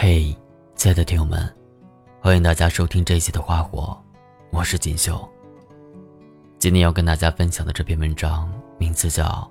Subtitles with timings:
[0.00, 0.32] 嘿，
[0.76, 1.52] 亲爱的听友们，
[2.20, 4.00] 欢迎大家收听这一期的《花火》，
[4.56, 5.28] 我是锦绣。
[6.56, 8.48] 今天要跟大家分享的这篇文章
[8.78, 9.24] 名字叫《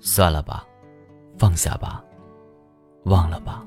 [0.00, 0.66] 算了吧，
[1.38, 2.04] 放下吧，
[3.04, 3.64] 忘了吧》。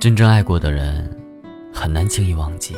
[0.00, 1.16] 真正爱过的人，
[1.72, 2.74] 很难轻易忘记。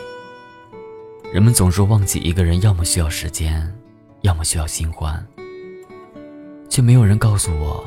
[1.32, 3.74] 人们总说忘记一个人，要么需要时间，
[4.24, 5.24] 要么需要新欢。
[6.70, 7.84] 却没有人告诉我，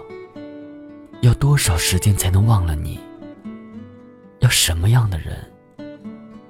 [1.22, 3.00] 要多少时间才能忘了你？
[4.40, 5.36] 要什么样的人，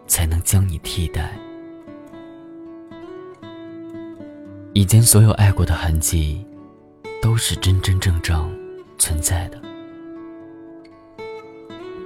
[0.05, 1.35] 才能将你替代？
[4.73, 6.45] 以前所有爱过的痕迹，
[7.21, 8.53] 都是真真正正
[8.99, 9.59] 存在的。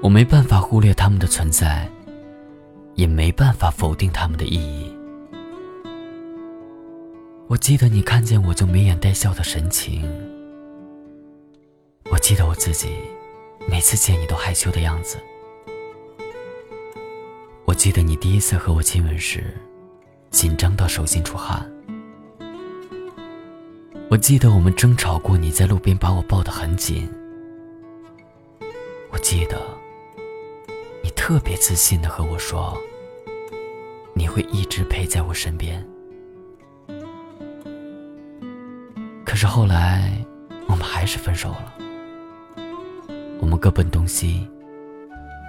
[0.03, 1.89] 我没办法忽略他们的存在，
[2.93, 4.95] 也没办法否定他们的意义。
[7.51, 10.01] 我记得你看见我就眉眼带笑的神情，
[12.09, 12.95] 我记得我自己
[13.67, 15.17] 每次见你都害羞的样子，
[17.65, 19.53] 我记得你第一次和我亲吻时
[20.29, 21.69] 紧张到手心出汗，
[24.09, 27.05] 我记得我们争吵过，你在路边把我抱得很紧，
[29.09, 29.61] 我记得
[31.03, 31.11] 你。
[31.17, 32.75] 特别自信的和我说
[34.15, 35.85] ：“你会一直陪在我身边。”
[39.41, 40.11] 是后来，
[40.67, 41.73] 我们还是分手了。
[43.39, 44.47] 我们各奔东西，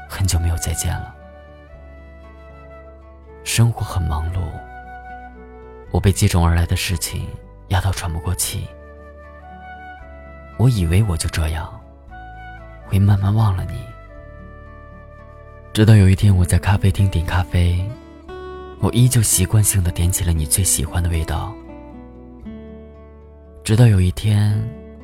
[0.09, 1.15] 很久没有再见了。
[3.45, 4.39] 生活很忙碌，
[5.91, 7.29] 我被接踵而来的事情
[7.69, 8.67] 压到喘不过气。
[10.57, 11.79] 我以为我就这样，
[12.87, 13.79] 会慢慢忘了你。
[15.75, 17.79] 直到有一天，我在咖啡厅点咖啡，
[18.81, 21.53] 我依旧习惯性的点起了你最喜欢的味道。
[23.65, 24.61] 直到有一天，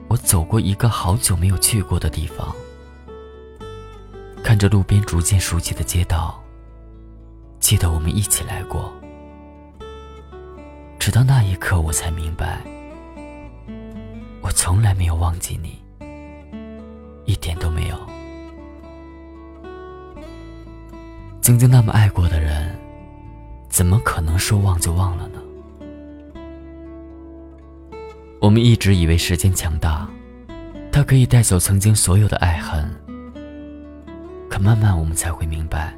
[0.09, 2.53] 我走过一个好久没有去过的地方，
[4.43, 6.43] 看着路边逐渐熟悉的街道，
[7.61, 8.93] 记得我们一起来过。
[10.99, 12.61] 直到那一刻，我才明白，
[14.43, 15.79] 我从来没有忘记你，
[17.27, 17.97] 一点都没有。
[21.41, 22.77] 曾经那么爱过的人，
[23.69, 25.39] 怎么可能说忘就忘了呢？
[28.41, 30.09] 我们一直以为时间强大，
[30.93, 32.89] 它可以带走曾经所有的爱恨。
[34.49, 35.93] 可慢慢我们才会明白，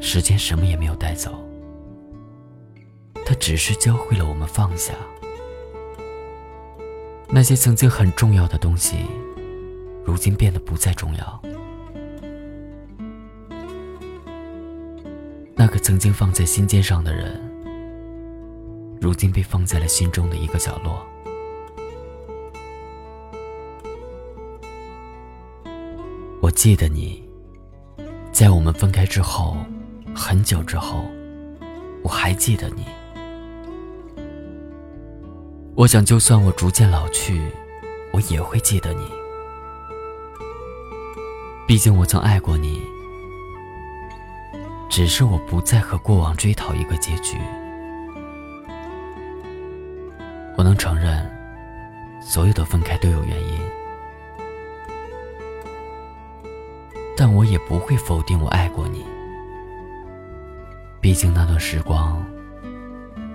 [0.00, 1.44] 时间什么也没有带走，
[3.26, 4.94] 它只是教会了我们放下。
[7.28, 8.98] 那些曾经很重要的东西，
[10.04, 11.42] 如今变得不再重要。
[15.56, 17.49] 那个曾经放在心尖上的人，
[19.00, 21.06] 如今被放在了心中的一个角落。
[26.42, 27.22] 我记得你，
[28.30, 29.56] 在我们分开之后，
[30.14, 31.04] 很久之后，
[32.02, 32.84] 我还记得你。
[35.74, 37.40] 我想，就算我逐渐老去，
[38.12, 39.04] 我也会记得你。
[41.66, 42.82] 毕竟，我曾爱过你。
[44.90, 47.38] 只是我不再和过往追讨一个结局。
[50.60, 51.26] 我能承认，
[52.20, 53.58] 所有的分开都有原因，
[57.16, 59.02] 但我也不会否定我爱过你。
[61.00, 62.22] 毕竟那段时光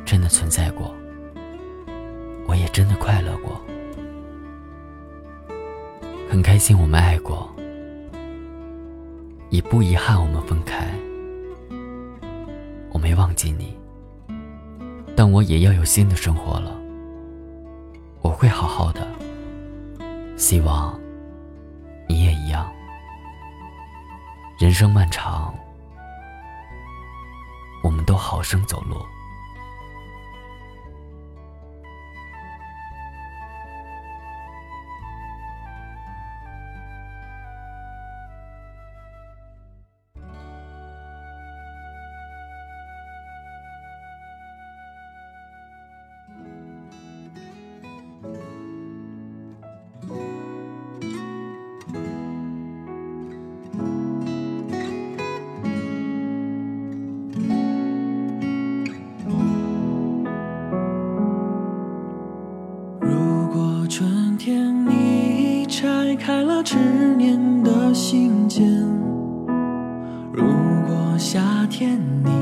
[0.06, 0.94] 真的存在过，
[2.46, 3.59] 我也真的快乐过，
[6.30, 7.52] 很开心我们爱过，
[9.50, 10.88] 也不遗憾我们分开。
[12.92, 13.75] 我没忘记你，
[15.16, 16.84] 但我也要有新的生活了。
[18.45, 19.07] 会好好的，
[20.38, 20.95] 希望
[22.07, 22.72] 你也一样。
[24.59, 25.51] 人生漫长，
[27.83, 28.97] 我们都好生走路。
[66.65, 66.77] 执
[67.15, 68.63] 念的信笺。
[70.33, 70.44] 如
[70.88, 71.39] 果夏
[71.69, 72.34] 天你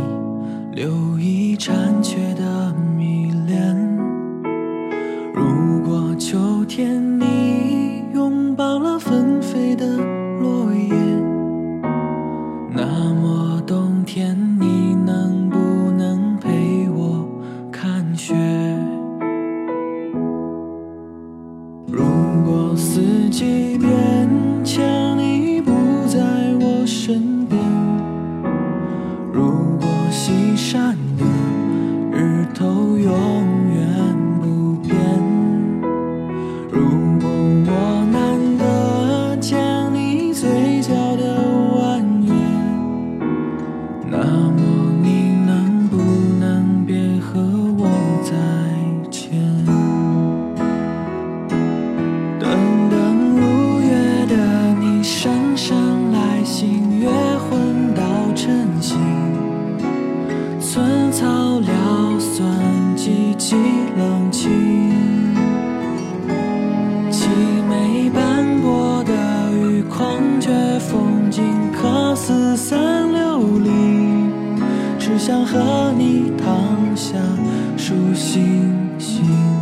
[75.26, 77.16] 想和你躺下
[77.78, 79.53] 数星星。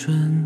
[0.00, 0.39] 顺。